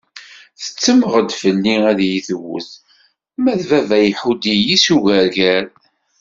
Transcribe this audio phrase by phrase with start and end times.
[0.61, 2.69] Tettemmeɣ-d fell-i ad iyi-tewwet,
[3.43, 5.65] ma d baba iḥudd-iyi-d s ugerger.